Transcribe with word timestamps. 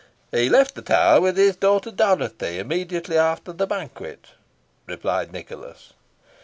"He 0.31 0.49
left 0.49 0.73
the 0.73 0.81
Tower 0.81 1.21
with 1.21 1.37
his 1.37 1.55
daughter 1.55 1.91
Dorothy, 1.91 2.57
immediately 2.57 3.19
after 3.19 3.53
the 3.53 3.67
banquet," 3.67 4.29
replied 4.87 5.31
Nicholas. 5.31 5.93